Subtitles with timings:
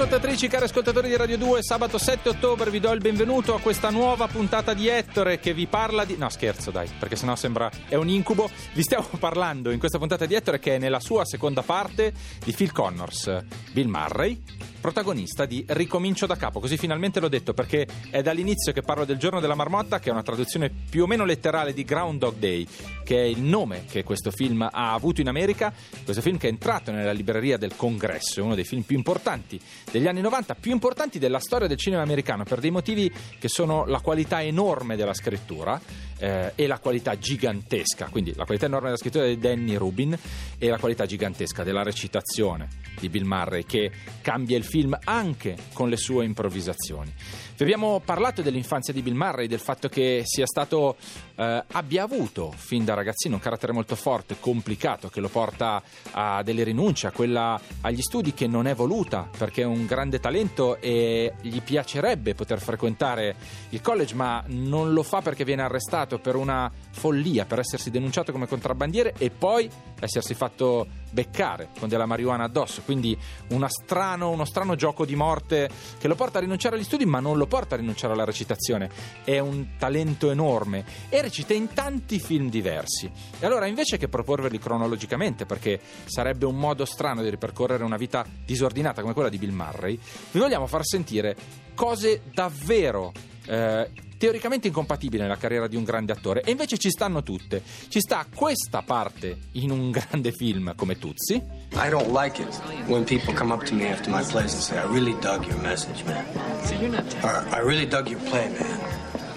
[0.00, 3.90] ascoltatrici, cari ascoltatori di Radio 2, sabato 7 ottobre vi do il benvenuto a questa
[3.90, 6.16] nuova puntata di Ettore che vi parla di...
[6.16, 7.70] No scherzo dai, perché sennò sembra...
[7.86, 8.48] è un incubo.
[8.72, 12.52] Vi stiamo parlando in questa puntata di Ettore che è nella sua seconda parte di
[12.52, 14.40] Phil Connors, Bill Murray,
[14.80, 19.18] protagonista di Ricomincio da capo, così finalmente l'ho detto perché è dall'inizio che parlo del
[19.18, 22.66] giorno della marmotta, che è una traduzione più o meno letterale di Groundhog Day,
[23.04, 25.72] che è il nome che questo film ha avuto in America,
[26.04, 29.60] questo film che è entrato nella libreria del Congresso, è uno dei film più importanti
[29.90, 33.84] degli anni 90, più importanti della storia del cinema americano, per dei motivi che sono
[33.86, 35.80] la qualità enorme della scrittura
[36.18, 40.16] eh, e la qualità gigantesca, quindi la qualità enorme della scrittura di Danny Rubin
[40.58, 42.68] e la qualità gigantesca della recitazione
[43.00, 43.90] di Bill Murray che
[44.20, 47.12] cambia il film anche con le sue improvvisazioni.
[47.60, 50.96] Vi abbiamo parlato dell'infanzia di Bill Murray, del fatto che sia stato,
[51.34, 55.82] eh, abbia avuto fin da ragazzino un carattere molto forte, complicato, che lo porta
[56.12, 60.20] a delle rinunce, a quella agli studi che non è voluta, perché è un grande
[60.20, 63.36] talento e gli piacerebbe poter frequentare
[63.68, 68.32] il college, ma non lo fa perché viene arrestato per una follia, per essersi denunciato
[68.32, 69.68] come contrabbandiere e poi
[70.00, 72.82] essersi fatto beccare con della marijuana addosso.
[72.84, 73.18] Quindi
[73.66, 75.68] strano, uno strano gioco di morte
[75.98, 78.88] che lo porta a rinunciare agli studi, ma non lo porta a rinunciare alla recitazione.
[79.24, 83.10] È un talento enorme e recita in tanti film diversi.
[83.40, 88.24] E allora, invece che proporverli cronologicamente, perché sarebbe un modo strano di ripercorrere una vita
[88.44, 89.98] disordinata come quella di Bill Murray,
[90.30, 91.36] vi vogliamo far sentire
[91.74, 93.12] cose davvero.
[93.46, 93.90] Eh,
[94.20, 97.62] teoricamente incompatibile nella carriera di un grande attore e invece ci stanno tutte.
[97.88, 101.59] Ci sta questa parte in un grande film come Tuzzi.
[101.76, 102.52] I don't like it
[102.88, 105.58] when people come up to me after my plays and say, I really dug your
[105.58, 106.26] message, man.
[106.64, 108.80] So you're not or, I really dug your play, man.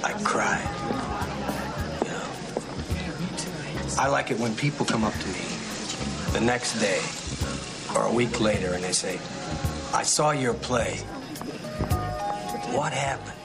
[0.04, 0.68] I cried.
[2.02, 2.26] You know?
[4.00, 5.46] I like it when people come up to me
[6.34, 7.02] the next day
[7.96, 9.20] or a week later and they say,
[9.94, 10.98] I saw your play.
[12.74, 13.38] What happened?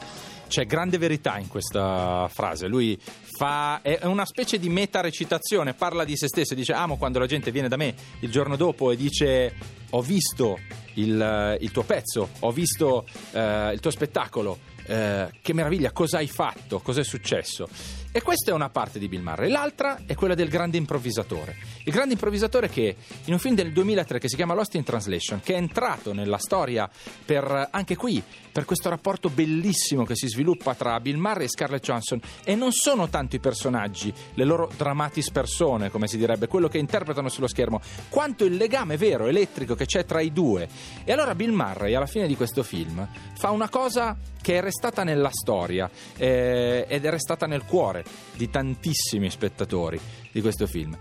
[0.49, 2.67] C'è grande verità in questa frase.
[2.67, 2.99] Lui
[3.37, 3.81] fa.
[3.83, 7.51] è una specie di meta recitazione, parla di se stesso dice: Amo quando la gente
[7.51, 9.55] viene da me il giorno dopo e dice:
[9.91, 10.59] Ho visto
[10.95, 14.59] il, il tuo pezzo, ho visto uh, il tuo spettacolo.
[14.87, 16.81] Uh, che meraviglia, cosa hai fatto?
[16.81, 17.69] Cosa è successo?
[18.11, 19.51] E questa è una parte di Bill Murray.
[19.51, 21.57] L'altra è quella del grande improvvisatore.
[21.85, 25.41] Il grande improvvisatore che in un film del 2003 che si chiama Lost in Translation,
[25.41, 26.89] che è entrato nella storia
[27.25, 31.85] per anche qui, per questo rapporto bellissimo che si sviluppa tra Bill Murray e Scarlett
[31.85, 32.19] Johansson.
[32.45, 36.79] E non sono tanto i personaggi, le loro dramatis persone, come si direbbe, quello che
[36.79, 40.67] interpretano sullo schermo, quanto il legame vero, elettrico che c'è tra i due.
[41.05, 45.05] E allora Bill Murray, alla fine di questo film, fa una cosa che è restata
[45.05, 47.98] nella storia eh, ed è restata nel cuore
[48.35, 50.01] di tantissimi spettatori
[50.31, 50.97] di questo film.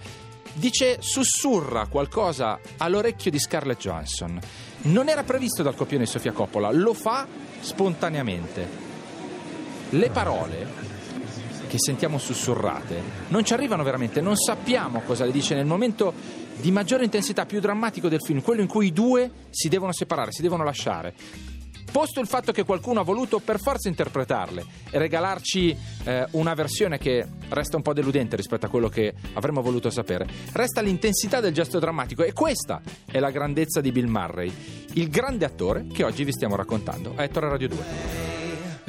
[0.53, 4.39] Dice, sussurra qualcosa all'orecchio di Scarlett Johansson.
[4.83, 7.27] Non era previsto dal copione di Sofia Coppola, lo fa
[7.59, 8.67] spontaneamente.
[9.89, 10.67] Le parole
[11.67, 16.13] che sentiamo sussurrate non ci arrivano veramente, non sappiamo cosa le dice nel momento
[16.55, 20.31] di maggiore intensità, più drammatico del film, quello in cui i due si devono separare,
[20.31, 21.13] si devono lasciare.
[21.97, 26.99] Posto il fatto che qualcuno ha voluto per forza interpretarle e regalarci eh, una versione
[26.99, 31.55] che resta un po' deludente rispetto a quello che avremmo voluto sapere, resta l'intensità del
[31.55, 34.53] gesto drammatico e questa è la grandezza di Bill Murray,
[34.93, 38.16] il grande attore che oggi vi stiamo raccontando a Ettore Radio 2.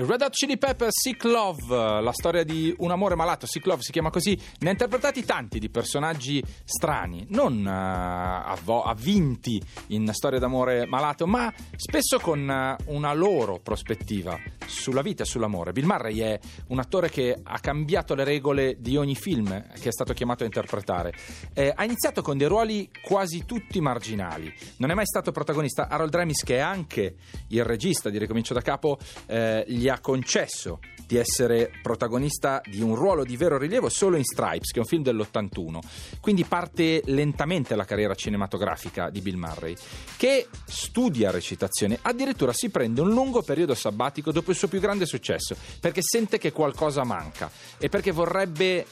[0.01, 3.91] Red Hot Chili Pepper, Sick Love, la storia di un amore malato, Sick Love si
[3.91, 10.39] chiama così, ne ha interpretati tanti di personaggi strani, non uh, avvo- avvinti in storie
[10.39, 14.39] d'amore malato, ma spesso con uh, una loro prospettiva
[14.69, 15.73] sulla vita e sull'amore.
[15.73, 19.47] Bill Murray è un attore che ha cambiato le regole di ogni film
[19.81, 21.13] che è stato chiamato a interpretare.
[21.55, 25.89] Eh, ha iniziato con dei ruoli quasi tutti marginali, non è mai stato protagonista.
[25.89, 27.17] Harold Ramis, che è anche
[27.49, 30.79] il regista di Ricomincio da capo, eh, gli ha concesso
[31.09, 34.85] di essere protagonista di un ruolo di vero rilievo solo in Stripes, che è un
[34.85, 35.79] film dell'81.
[36.21, 39.75] Quindi parte lentamente la carriera cinematografica di Bill Murray,
[40.19, 45.07] che studia recitazione, addirittura si prende un lungo periodo sabbatico dopo il suo più grande
[45.07, 48.85] successo, perché sente che qualcosa manca e perché vorrebbe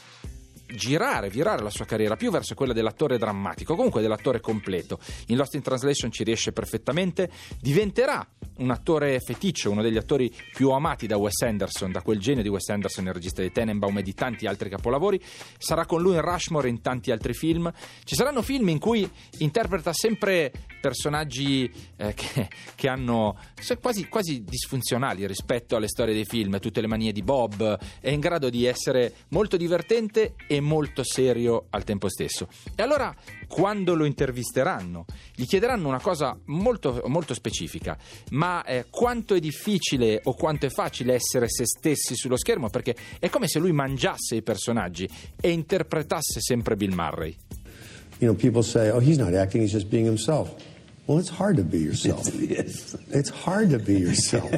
[0.67, 4.99] girare, virare la sua carriera più verso quella dell'attore drammatico, comunque dell'attore completo.
[5.27, 7.31] In Lost in Translation ci riesce perfettamente,
[7.61, 8.27] diventerà
[8.59, 12.49] un attore feticcio, uno degli attori più amati da Wes Anderson, da quel genio di
[12.49, 15.21] Wes Anderson, il regista di Tenenbaum e di tanti altri capolavori.
[15.59, 17.71] Sarà con lui in Rushmore e in tanti altri film.
[18.05, 19.09] Ci saranno film in cui
[19.39, 23.37] interpreta sempre personaggi eh, che, che, hanno
[23.81, 28.21] quasi, quasi, disfunzionali rispetto alle storie dei film, tutte le manie di Bob, è in
[28.21, 32.49] grado di essere molto divertente e molto serio al tempo stesso.
[32.75, 33.15] E allora,
[33.49, 35.05] quando lo intervisteranno,
[35.35, 37.97] gli chiederanno una cosa molto, molto specifica,
[38.31, 42.95] ma eh, quanto è difficile o quanto è facile essere se stessi sullo schermo, perché
[43.19, 45.09] è come se lui mangiasse i personaggi
[45.41, 47.37] e interpretasse sempre Bill Murray.
[48.19, 50.55] You know, people say, oh, he's not acting, he's just being himself.
[51.07, 52.27] Well, it's hard to be yourself.
[52.35, 52.97] yes.
[53.11, 54.51] It's hard to be yourself.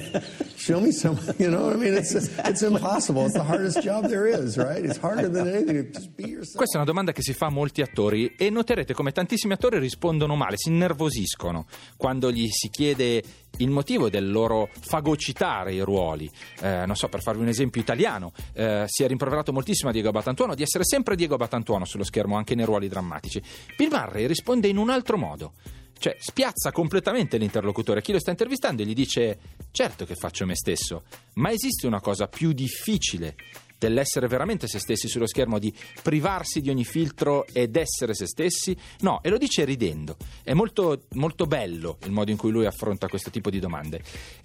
[0.57, 1.95] Show me some, you know what I mean?
[1.95, 3.27] It's, it's impossible.
[3.27, 4.83] It's the hardest job there is, right?
[4.83, 5.93] It's harder than anything.
[5.93, 6.57] Just be yourself.
[6.57, 9.79] Questa è una domanda che si fa a molti attori e noterete come tantissimi attori
[9.79, 11.67] rispondono male, si innervosiscono
[11.99, 13.23] quando gli si chiede
[13.59, 16.31] il motivo del loro fagocitare i ruoli.
[16.61, 20.11] Eh, non so, per farvi un esempio italiano, eh, si è rimproverato moltissimo a Diego
[20.11, 23.43] Batantuono di essere sempre Diego Batantuono sullo schermo, anche nei ruoli drammatici.
[23.77, 25.53] Bill Murray risponde in un altro modo.
[25.99, 28.03] Cioè, spiazza completamente l'interlocutore.
[28.03, 29.39] Chi lo sta intervistando e gli dice:
[29.71, 31.05] Certo che faccio me stesso,
[31.35, 33.35] ma esiste una cosa più difficile
[33.79, 35.73] dell'essere veramente se stessi sullo schermo, di
[36.03, 38.77] privarsi di ogni filtro ed essere se stessi?
[39.01, 40.17] No, e lo dice ridendo.
[40.43, 44.03] È molto, molto bello il modo in cui lui affronta questo tipo di domande.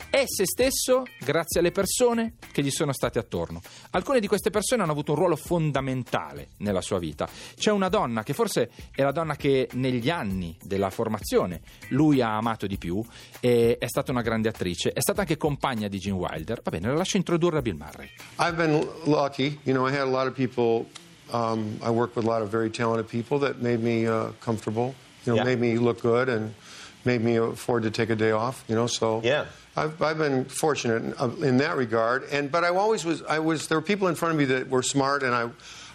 [0.09, 3.61] È se stesso grazie alle persone che gli sono state attorno.
[3.91, 7.27] Alcune di queste persone hanno avuto un ruolo fondamentale nella sua vita.
[7.55, 12.37] C'è una donna che forse è la donna che negli anni della formazione lui ha
[12.37, 13.03] amato di più,
[13.39, 16.61] è stata una grande attrice, è stata anche compagna di Gene Wilder.
[16.63, 18.09] Va bene, la lascio introdurre a Bill Murray.
[18.39, 18.87] I've been
[19.23, 19.57] lucky.
[19.63, 20.85] You know, I had a lot of people.
[21.31, 24.93] Um, I worked with a lot of very talented people that made me uh, comfortable.
[25.25, 25.45] You know, yeah.
[25.45, 26.53] made me look good and
[27.05, 28.65] made me afford to take a day off.
[28.67, 29.45] You know, so yeah.
[29.77, 33.23] I've, I've been fortunate in, uh, in that regard, and but I always was.
[33.23, 35.49] I was there were people in front of me that were smart, and I,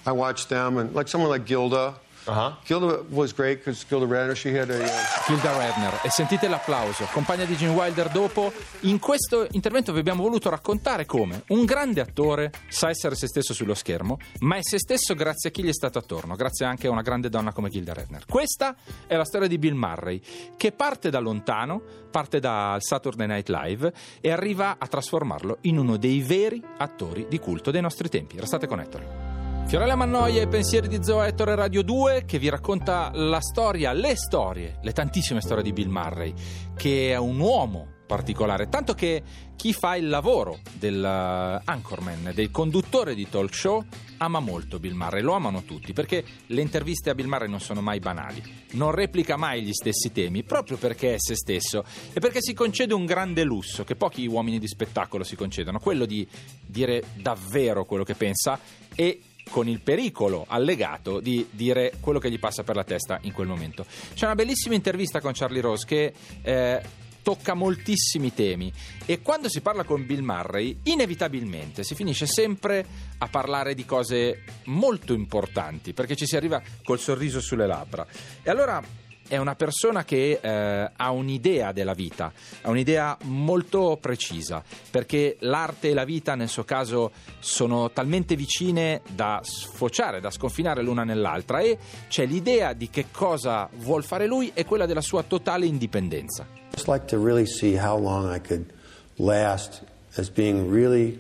[0.06, 1.94] I watched them, and like someone like Gilda,
[2.28, 2.52] Uh-huh.
[2.62, 4.76] Gilda was great because Gilda Radner, she had a...
[4.76, 4.88] Uh...
[5.26, 8.52] Gilda Radner, e sentite l'applauso, compagna di Gene Wilder dopo.
[8.80, 13.54] In questo intervento vi abbiamo voluto raccontare come un grande attore sa essere se stesso
[13.54, 16.86] sullo schermo, ma è se stesso grazie a chi gli è stato attorno, grazie anche
[16.86, 18.26] a una grande donna come Gilda Radner.
[18.26, 18.76] Questa
[19.06, 20.20] è la storia di Bill Murray,
[20.56, 21.80] che parte da lontano,
[22.10, 27.38] parte dal Saturday Night Live e arriva a trasformarlo in uno dei veri attori di
[27.38, 28.38] culto dei nostri tempi.
[28.38, 29.27] Restate con Ettore.
[29.68, 34.16] Fiorella Mannoia e pensieri di Zoe Ettore Radio 2 che vi racconta la storia, le
[34.16, 36.32] storie, le tantissime storie di Bill Murray,
[36.74, 39.22] che è un uomo particolare, tanto che
[39.56, 43.84] chi fa il lavoro dell'anchorman, del conduttore di talk show,
[44.16, 47.82] ama molto Bill Murray, lo amano tutti, perché le interviste a Bill Murray non sono
[47.82, 52.40] mai banali, non replica mai gli stessi temi, proprio perché è se stesso e perché
[52.40, 56.26] si concede un grande lusso che pochi uomini di spettacolo si concedono, quello di
[56.64, 58.58] dire davvero quello che pensa
[58.94, 63.32] e con il pericolo allegato di dire quello che gli passa per la testa in
[63.32, 63.84] quel momento.
[64.14, 66.12] C'è una bellissima intervista con Charlie Rose che
[66.42, 66.82] eh,
[67.22, 68.72] tocca moltissimi temi
[69.04, 72.86] e quando si parla con Bill Murray inevitabilmente si finisce sempre
[73.18, 78.06] a parlare di cose molto importanti perché ci si arriva col sorriso sulle labbra.
[78.42, 78.82] E allora
[79.28, 82.32] è una persona che eh, ha un'idea della vita,
[82.62, 89.02] ha un'idea molto precisa, perché l'arte e la vita nel suo caso sono talmente vicine
[89.14, 91.78] da sfociare, da sconfinare l'una nell'altra e
[92.08, 96.46] c'è l'idea di che cosa vuol fare lui e quella della sua totale indipendenza.
[96.76, 98.72] I'd like to really see how long I could
[99.16, 99.82] last
[100.16, 101.18] as being really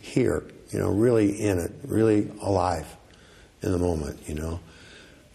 [0.00, 2.86] here, you know, really in it, really alive
[3.62, 4.58] in the moment, you know.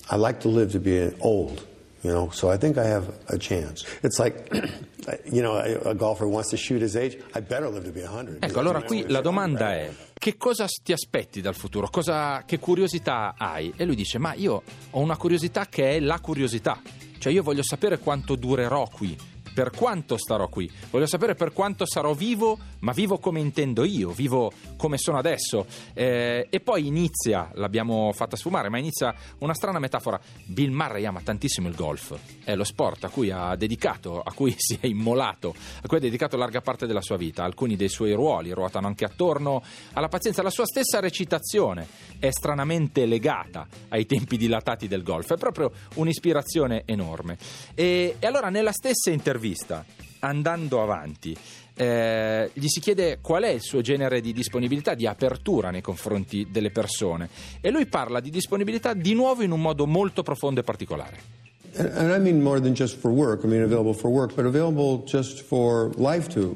[0.09, 1.65] I like to live to be old.
[2.01, 3.84] You know, so I think I have a chance.
[4.04, 4.50] It's like,
[5.32, 7.18] you know, a golfer wants to shoot his age.
[7.34, 8.38] I better live to be 100.
[8.39, 11.89] Ecco, allora qui la domanda è: che cosa ti aspetti dal futuro?
[11.89, 13.74] Cosa, che curiosità hai?
[13.75, 14.62] E lui dice: Ma io
[14.92, 16.80] ho una curiosità che è la curiosità.
[17.18, 19.18] Cioè, io voglio sapere quanto durerò qui
[19.57, 20.69] per quanto starò qui.
[20.91, 25.65] Voglio sapere per quanto sarò vivo, ma vivo come intendo io, vivo come sono adesso.
[25.95, 30.21] Eh, e poi inizia, l'abbiamo fatta sfumare, ma inizia una strana metafora.
[30.45, 34.53] Bill Murray ama tantissimo il golf, è lo sport a cui ha dedicato, a cui
[34.59, 37.43] si è immolato, a cui ha dedicato larga parte della sua vita.
[37.43, 40.43] Alcuni dei suoi ruoli ruotano anche attorno alla pazienza.
[40.43, 41.87] La sua stessa recitazione
[42.19, 47.39] è stranamente legata ai tempi dilatati del golf, è proprio un'ispirazione enorme.
[47.73, 49.86] E, e allora nella stessa intervista intervista,
[50.20, 51.36] andando avanti,
[51.75, 56.48] eh, gli si chiede qual è il suo genere di disponibilità, di apertura nei confronti
[56.51, 57.30] delle persone
[57.62, 61.46] e lui parla di disponibilità di nuovo in un modo molto profondo e particolare.
[61.77, 63.44] And I mean more than just for work.
[63.44, 66.56] I mean available for work, but available just for life to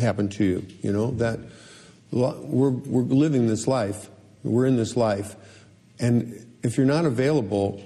[0.00, 0.64] happen to you.
[0.82, 1.38] You know that
[2.10, 4.10] we're we're living this life,
[4.42, 5.36] we're in this life,
[6.00, 7.80] and if you're not available,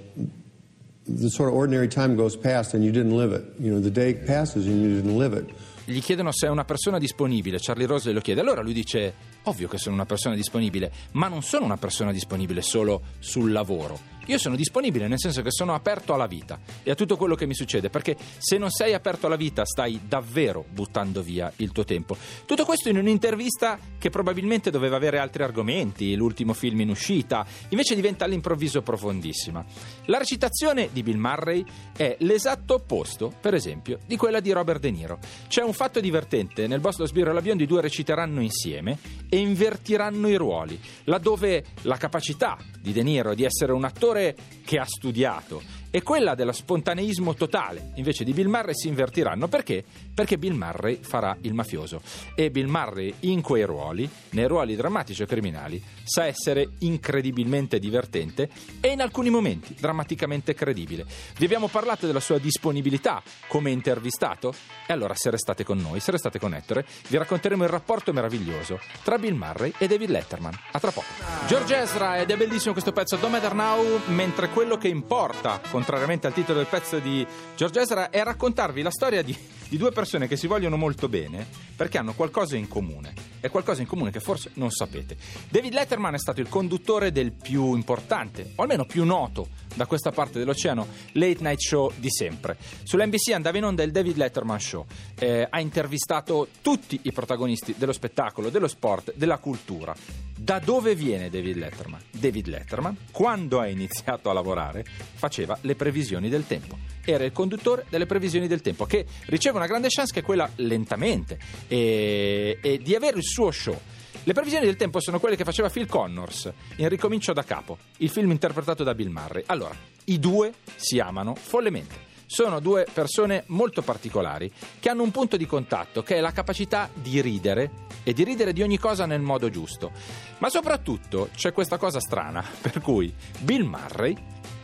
[1.15, 3.45] the sort of ordinary time goes past and you didn't live it.
[3.59, 5.51] You know, the day passes and you didn't live it.
[5.85, 8.41] Gli chiedono se è una persona disponibile, Charlie Rose lo chiede.
[8.41, 9.15] Allora lui dice:
[9.45, 14.13] Ovvio che sono una persona disponibile, ma non sono una persona disponibile solo sul lavoro.
[14.27, 17.47] Io sono disponibile nel senso che sono aperto alla vita e a tutto quello che
[17.47, 21.85] mi succede, perché se non sei aperto alla vita stai davvero buttando via il tuo
[21.85, 22.17] tempo.
[22.47, 27.97] Tutto questo in un'intervista che probabilmente doveva avere altri argomenti, l'ultimo film in uscita, invece
[27.97, 29.65] diventa all'improvviso profondissima.
[30.05, 31.65] La recitazione di Bill Murray
[31.97, 35.19] è l'esatto opposto, per esempio, di quella di Robert De Niro.
[35.49, 38.99] C'è un fatto divertente, nel Boss lo Sbirro e la Biondi i due reciteranno insieme
[39.33, 44.77] e invertiranno i ruoli, laddove la capacità di De Niro di essere un attore che
[44.77, 49.85] ha studiato e quella dello spontaneismo totale invece di Bill Murray si invertiranno perché?
[50.15, 52.01] Perché Bill Murray farà il mafioso
[52.35, 58.49] e Bill Murray in quei ruoli, nei ruoli drammatici o criminali, sa essere incredibilmente divertente
[58.81, 61.05] e in alcuni momenti drammaticamente credibile.
[61.37, 64.55] Vi abbiamo parlato della sua disponibilità come intervistato?
[64.87, 68.81] E allora se restate con noi, se restate con Ettore, vi racconteremo il rapporto meraviglioso
[69.03, 70.59] tra Bill Murray e David Letterman.
[70.73, 71.07] A tra poco.
[71.47, 76.27] George Ezra ed è bellissimo questo pezzo Don't Matter Now, mentre quello che importa, contrariamente
[76.27, 77.25] al titolo del pezzo di
[77.55, 79.37] George Ezra, è raccontarvi la storia di,
[79.69, 81.47] di due persone che si vogliono molto bene
[81.83, 83.13] perché hanno qualcosa in comune.
[83.41, 85.17] È qualcosa in comune che forse non sapete.
[85.49, 90.13] David Letterman è stato il conduttore del più importante, o almeno più noto da questa
[90.13, 92.57] parte dell'oceano, late night show di sempre.
[92.85, 94.87] Sull'NBC andava in onda il David Letterman Show.
[95.19, 99.93] Eh, ha intervistato tutti i protagonisti dello spettacolo, dello sport, della cultura.
[100.37, 102.01] Da dove viene David Letterman?
[102.11, 104.85] David Letterman, quando ha iniziato a lavorare,
[105.15, 106.79] faceva le previsioni del tempo.
[107.05, 110.49] Era il conduttore delle previsioni del tempo, che riceve una grande chance che è quella
[110.57, 111.39] lentamente
[111.73, 113.81] e, e di avere il suo show.
[114.25, 118.11] Le previsioni del tempo sono quelle che faceva Phil Connors in Ricomincio da capo, il
[118.11, 119.43] film interpretato da Bill Murray.
[119.47, 119.75] Allora,
[120.05, 122.11] i due si amano follemente.
[122.27, 124.51] Sono due persone molto particolari
[124.81, 127.71] che hanno un punto di contatto che è la capacità di ridere
[128.03, 129.93] e di ridere di ogni cosa nel modo giusto.
[130.39, 134.15] Ma soprattutto c'è questa cosa strana per cui Bill Murray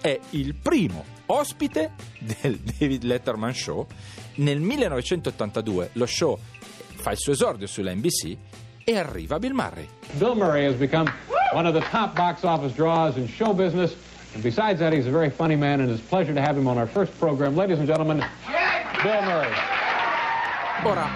[0.01, 3.87] è il primo ospite del David Letterman Show.
[4.37, 6.39] Nel 1982 lo show
[6.99, 8.37] fa il suo esordio sulla NBC
[8.85, 9.89] e arriva Bill Murray.
[10.19, 11.11] Bill Murray has become
[11.53, 13.95] one of the top box office draws in show business.
[14.35, 16.67] And besides that, he's a very funny man, and it's a pleasure to have him
[16.67, 17.57] on our first program.
[17.57, 18.23] Ladies and gentlemen,
[19.03, 19.53] Bill Murray.
[20.85, 21.09] Ora,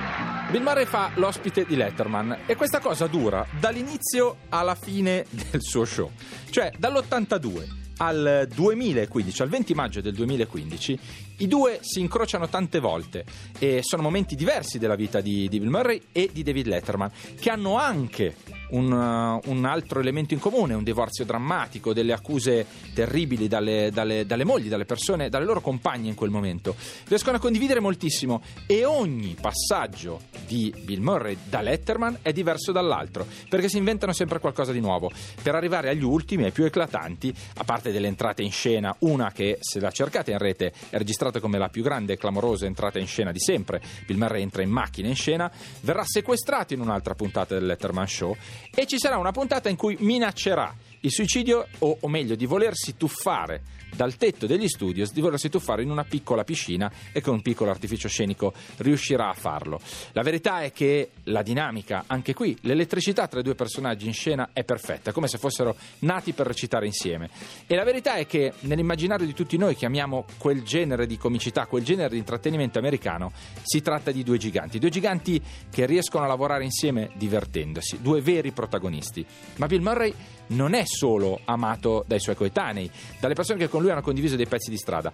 [0.51, 5.85] Bill Murray fa l'ospite di Letterman e questa cosa dura dall'inizio alla fine del suo
[5.85, 6.11] show,
[6.51, 10.99] cioè dall'82 al 2015, al 20 maggio del 2015,
[11.43, 13.25] i due si incrociano tante volte
[13.59, 17.51] e sono momenti diversi della vita di, di Bill Murray e di David Letterman, che
[17.51, 18.37] hanno anche
[18.73, 24.25] un, uh, un, altro elemento in comune, un divorzio drammatico, delle accuse terribili dalle, dalle,
[24.25, 26.75] dalle, mogli, dalle persone, dalle loro compagne in quel momento.
[27.09, 33.27] Riescono a condividere moltissimo e ogni passaggio di Bill Murray da Letterman è diverso dall'altro,
[33.49, 35.11] perché si inventano sempre qualcosa di nuovo,
[35.43, 39.59] per arrivare agli ultimi, ai più eclatanti, a parte delle entrate in scena, una che
[39.61, 43.07] se la cercate in rete è registrata come la più grande e clamorosa entrata in
[43.07, 47.55] scena di sempre, Bill Murray entra in macchina in scena, verrà sequestrato in un'altra puntata
[47.55, 48.37] del Letterman Show
[48.75, 52.97] e ci sarà una puntata in cui minaccerà il suicidio o, o meglio di volersi
[52.97, 57.43] tuffare dal tetto degli studios di volersi tuffare in una piccola piscina e con un
[57.43, 59.81] piccolo artificio scenico riuscirà a farlo.
[60.13, 64.51] La verità è che la dinamica, anche qui, l'elettricità tra i due personaggi in scena
[64.53, 67.29] è perfetta, come se fossero nati per recitare insieme.
[67.67, 71.67] E la verità è che nell'immaginario di tutti noi che amiamo quel genere di comicità,
[71.67, 73.33] quel genere di intrattenimento americano,
[73.63, 75.41] si tratta di due giganti, due giganti
[75.71, 79.25] che riescono a lavorare insieme divertendosi, due veri protagonisti.
[79.57, 80.15] Ma Bill Murray
[80.49, 84.47] non è solo amato dai suoi coetanei, dalle persone che con lui hanno condiviso dei
[84.47, 85.13] pezzi di strada.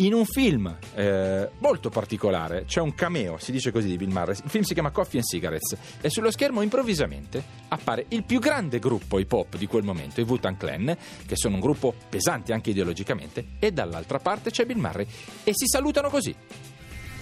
[0.00, 4.34] In un film eh, molto particolare c'è un cameo, si dice così, di Bill Murray.
[4.42, 8.78] Il film si chiama Coffee and Cigarettes e sullo schermo improvvisamente appare il più grande
[8.78, 12.70] gruppo hip hop di quel momento, i Wu-Tang Clan, che sono un gruppo pesante anche
[12.70, 15.06] ideologicamente, e dall'altra parte c'è Bill Murray
[15.44, 16.34] e si salutano così.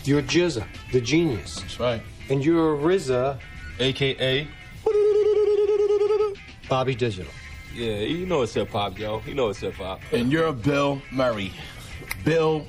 [0.04, 1.57] You're Jizza, the genius.
[1.57, 2.02] That's right.
[2.30, 3.38] And you're RZA,
[3.80, 4.58] AKA.
[6.68, 7.32] Bobby Digital.
[7.75, 9.22] Yeah, you know it's hip hop, yo.
[9.26, 10.00] You know it's hip hop.
[10.12, 11.52] And you're Bill Murray.
[12.25, 12.66] Bill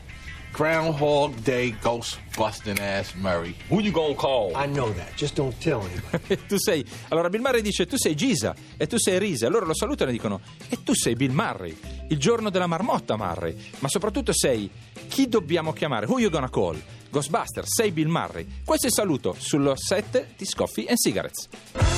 [0.52, 3.56] Groundhog Day ghost busting ass Murray.
[3.70, 4.56] Who you gonna call?
[4.56, 5.16] I know that.
[5.16, 6.38] Just don't tell anybody.
[6.48, 6.84] tu sei.
[7.10, 9.48] Allora Bill Murray dice: Tu sei Giza e tu sei Risa.
[9.48, 11.76] Allora lo salutano e dicono: E tu sei Bill Murray,
[12.10, 13.56] il giorno della marmotta Murray.
[13.80, 14.70] Ma soprattutto sei
[15.08, 16.06] chi dobbiamo chiamare?
[16.06, 16.82] Who you gonna call?
[17.10, 18.46] Ghostbuster, sei Bill Murray.
[18.64, 21.89] Questo è il saluto sullo set di Scoffy and Cigarettes.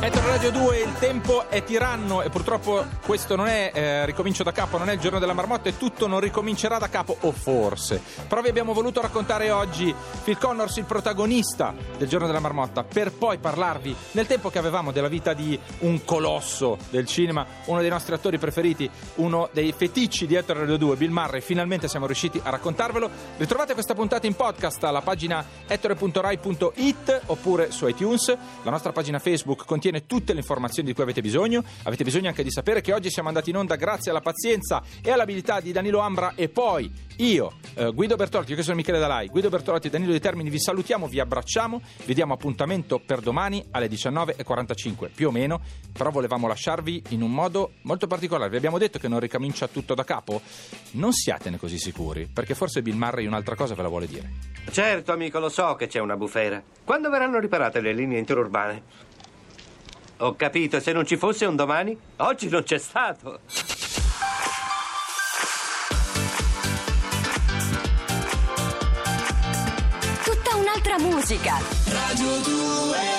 [0.00, 4.52] Ettore Radio 2, il tempo è tiranno e purtroppo questo non è eh, ricomincio da
[4.52, 8.00] capo, non è il giorno della marmotta e tutto non ricomincerà da capo, o forse.
[8.28, 13.10] Però vi abbiamo voluto raccontare oggi Phil Connors, il protagonista del giorno della marmotta, per
[13.10, 17.90] poi parlarvi nel tempo che avevamo della vita di un colosso del cinema, uno dei
[17.90, 21.40] nostri attori preferiti, uno dei feticci di Ettore Radio 2, Bill Murray.
[21.40, 23.10] Finalmente siamo riusciti a raccontarvelo.
[23.36, 28.28] Ritrovate questa puntata in podcast alla pagina ettore.rai.it oppure su iTunes.
[28.62, 31.62] La nostra pagina Facebook contiene tutte le informazioni di cui avete bisogno.
[31.84, 35.10] Avete bisogno anche di sapere che oggi siamo andati in onda grazie alla pazienza e
[35.10, 39.48] all'abilità di Danilo Ambra e poi io, eh, Guido Bertolotti, io sono Michele Dalai, Guido
[39.48, 43.88] Bertolotti e Danilo De Termini, vi salutiamo, vi abbracciamo, vi diamo appuntamento per domani alle
[43.88, 45.60] 19.45 più o meno,
[45.92, 48.50] però volevamo lasciarvi in un modo molto particolare.
[48.50, 50.40] Vi abbiamo detto che non ricomincia tutto da capo?
[50.92, 54.30] Non siatene così sicuri, perché forse Bill Murray un'altra cosa ve la vuole dire.
[54.70, 56.62] Certo, amico, lo so che c'è una bufera.
[56.84, 58.82] Quando verranno riparate le linee interurbane?
[60.20, 63.38] Ho capito, se non ci fosse un domani, oggi non c'è stato.
[70.24, 71.58] Tutta un'altra musica.
[71.86, 73.17] Radio 2